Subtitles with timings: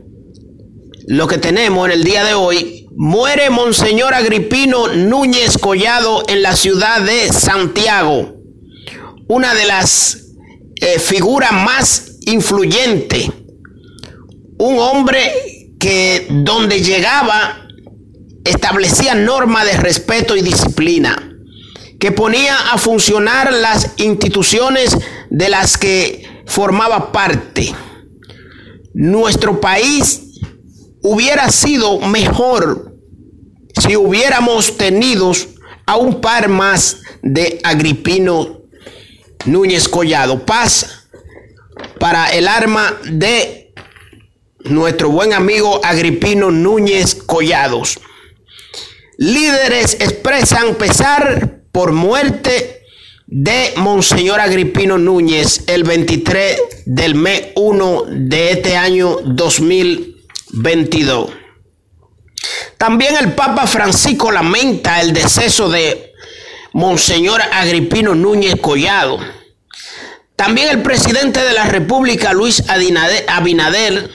[1.08, 2.86] lo que tenemos en el día de hoy.
[2.96, 8.33] Muere Monseñor Agripino Núñez Collado en la ciudad de Santiago
[9.28, 10.24] una de las
[10.76, 13.30] eh, figuras más influyentes,
[14.58, 17.68] un hombre que donde llegaba
[18.44, 21.36] establecía normas de respeto y disciplina,
[21.98, 24.96] que ponía a funcionar las instituciones
[25.30, 27.74] de las que formaba parte.
[28.92, 30.40] Nuestro país
[31.02, 32.94] hubiera sido mejor
[33.80, 35.32] si hubiéramos tenido
[35.86, 38.63] a un par más de Agripino
[39.44, 40.44] Núñez Collado.
[40.44, 41.06] Paz
[41.98, 43.72] para el arma de
[44.64, 48.00] nuestro buen amigo Agripino Núñez Collados.
[49.16, 52.82] Líderes expresan pesar por muerte
[53.26, 61.30] de Monseñor Agripino Núñez el 23 del mes 1 de este año 2022.
[62.76, 66.03] También el Papa Francisco lamenta el deceso de
[66.74, 69.20] Monseñor Agripino Núñez Collado.
[70.34, 74.10] También el presidente de la República, Luis Abinader,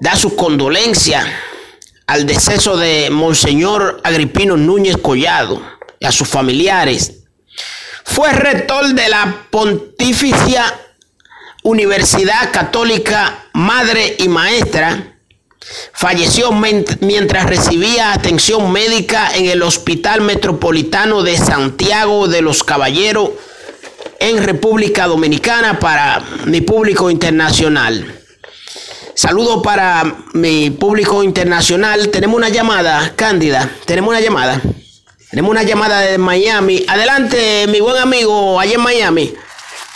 [0.00, 1.22] da su condolencia
[2.06, 5.60] al deceso de Monseñor Agripino Núñez Collado
[6.00, 7.24] y a sus familiares.
[8.02, 10.64] Fue rector de la Pontificia
[11.62, 15.15] Universidad Católica Madre y Maestra
[15.92, 23.30] Falleció mientras recibía atención médica en el Hospital Metropolitano de Santiago de los Caballeros
[24.18, 28.20] en República Dominicana para mi público internacional.
[29.14, 32.10] Saludo para mi público internacional.
[32.10, 33.70] Tenemos una llamada, Cándida.
[33.86, 34.60] Tenemos una llamada.
[35.30, 36.84] Tenemos una llamada de Miami.
[36.86, 39.34] Adelante, mi buen amigo, allá en Miami.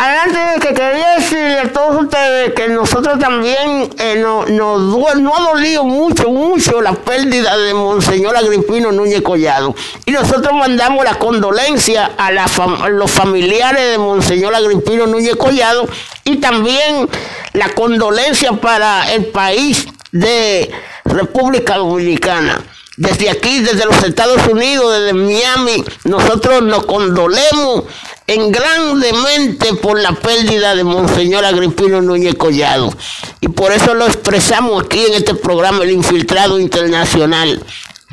[0.00, 5.84] Adelante, que quería decirle a todos ustedes que nosotros también eh, no, nos ha dolido
[5.84, 9.74] mucho, mucho la pérdida de Monseñor Agripino Núñez Collado.
[10.06, 15.86] Y nosotros mandamos la condolencia a, los familiares de Monseñor Agripino Núñez Collado
[16.24, 17.06] y también
[17.52, 20.70] la condolencia para el país de
[21.04, 22.58] República Dominicana.
[22.96, 27.84] Desde aquí, desde los Estados Unidos, desde Miami, nosotros nos condolemos
[28.30, 32.94] en grandemente por la pérdida de Monseñor Agripino Núñez Collado.
[33.40, 37.60] Y por eso lo expresamos aquí en este programa, El Infiltrado Internacional,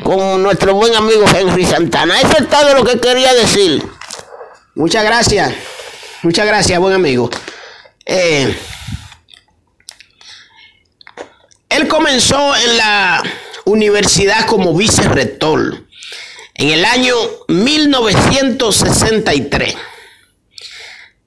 [0.01, 2.19] con nuestro buen amigo Henry Santana.
[2.19, 3.83] Eso es todo lo que quería decir.
[4.73, 5.53] Muchas gracias.
[6.23, 7.29] Muchas gracias, buen amigo.
[8.03, 8.57] Eh,
[11.69, 13.22] él comenzó en la
[13.66, 15.83] universidad como vicerrector
[16.56, 17.13] en el año
[17.50, 19.75] 1963.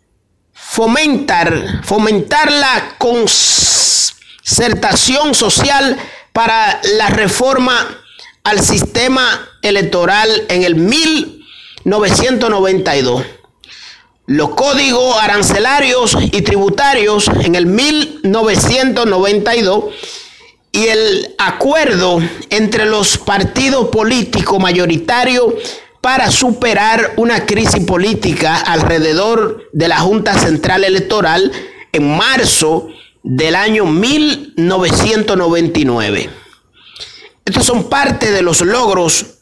[0.54, 5.98] fomentar, fomentar la concertación social
[6.34, 8.02] para la reforma
[8.44, 13.24] al sistema electoral en el 1992.
[14.26, 19.86] Los códigos arancelarios y tributarios en el 1992
[20.72, 22.20] y el acuerdo
[22.50, 25.54] entre los partidos políticos mayoritarios
[26.02, 31.52] para superar una crisis política alrededor de la Junta Central Electoral
[31.92, 32.88] en marzo
[33.24, 36.30] del año 1999.
[37.46, 39.40] Estos son parte de los logros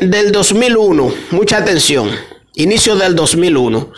[0.00, 1.14] del 2001.
[1.30, 2.10] Mucha atención.
[2.54, 3.92] Inicio del 2001.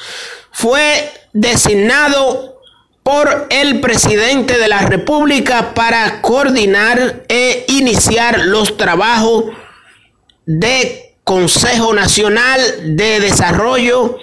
[0.53, 2.58] Fue designado
[3.09, 9.47] por el presidente de la República para coordinar e iniciar los trabajos
[10.45, 12.61] de Consejo Nacional
[12.97, 14.19] de Desarrollo,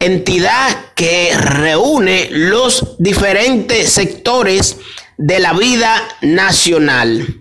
[0.00, 0.66] entidad
[0.96, 4.78] que reúne los diferentes sectores
[5.16, 7.40] de la vida nacional.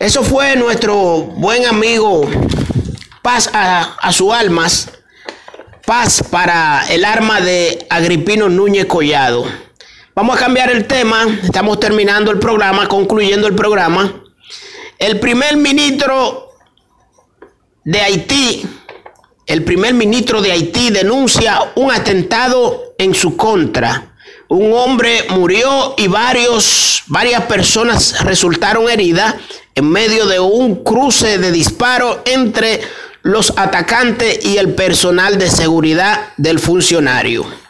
[0.00, 0.98] Eso fue nuestro
[1.36, 2.28] buen amigo
[3.22, 4.90] Paz a, su almas,
[5.86, 9.46] paz para el arma de Agripino Núñez Collado.
[10.16, 11.26] Vamos a cambiar el tema.
[11.42, 14.22] Estamos terminando el programa, concluyendo el programa.
[14.96, 16.50] El primer ministro
[17.82, 18.64] de Haití,
[19.44, 24.14] el primer ministro de Haití denuncia un atentado en su contra.
[24.46, 29.34] Un hombre murió y varios, varias personas resultaron heridas
[29.74, 32.82] en medio de un cruce de disparos entre
[33.22, 37.63] los atacantes y el personal de seguridad del funcionario.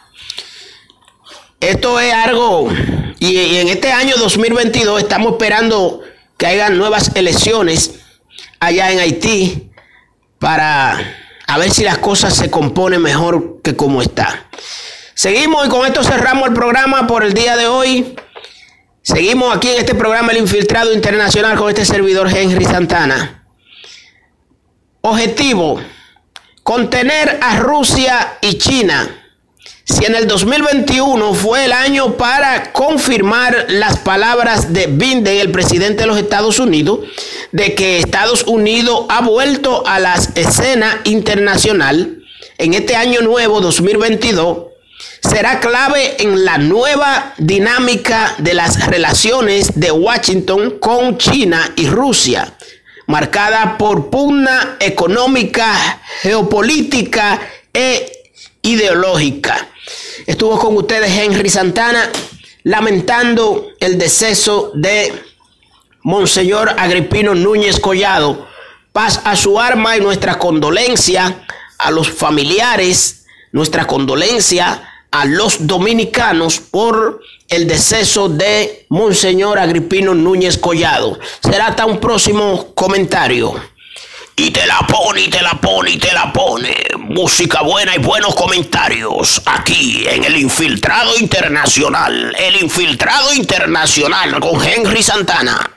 [1.65, 2.69] Esto es algo,
[3.17, 6.03] y, en este año 2022 estamos esperando
[6.37, 8.01] que hayan nuevas elecciones
[8.59, 9.71] allá en Haití
[10.37, 10.95] para
[11.47, 14.45] a ver si las cosas se componen mejor que como está.
[15.15, 18.15] Seguimos y con esto cerramos el programa por el día de hoy.
[19.01, 23.43] Seguimos aquí en este programa El Infiltrado Internacional con este servidor Henry Santana.
[25.01, 25.81] Objetivo,
[26.61, 29.23] contener a Rusia y China
[29.85, 36.01] si en el 2021 fue el año para confirmar las palabras de Biden, el presidente
[36.01, 37.01] de los Estados Unidos,
[37.51, 42.23] de que Estados Unidos ha vuelto a la escena internacional,
[42.57, 44.65] en este año nuevo 2022,
[45.21, 52.51] será clave en la nueva dinámica de las relaciones de Washington con China y Rusia,
[53.05, 57.39] marcada por pugna económica, geopolítica
[57.71, 58.11] e
[58.63, 59.69] ideológica.
[60.25, 62.09] Estuvo con ustedes Henry Santana
[62.63, 65.13] lamentando el deceso de
[66.03, 68.47] Monseñor Agripino Núñez Collado.
[68.91, 71.45] Paz a su arma y nuestra condolencia
[71.77, 80.57] a los familiares, nuestra condolencia a los dominicanos por el deceso de Monseñor Agripino Núñez
[80.57, 81.19] Collado.
[81.41, 83.55] Será hasta un próximo comentario.
[84.37, 86.75] Y te la pone, y te la pone, y te la pone.
[86.97, 89.41] Música buena y buenos comentarios.
[89.45, 92.35] Aquí en el Infiltrado Internacional.
[92.37, 95.74] El Infiltrado Internacional con Henry Santana.